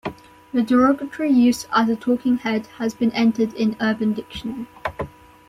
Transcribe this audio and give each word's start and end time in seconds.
The 0.51 0.63
derogatory 0.63 1.29
use 1.29 1.67
as 1.71 1.87
a 1.87 1.95
"talking 1.95 2.37
head" 2.37 2.65
has 2.79 2.95
been 2.95 3.11
entered 3.11 3.53
in 3.53 3.75
Urban 3.79 4.13
Dictionary. 4.13 4.65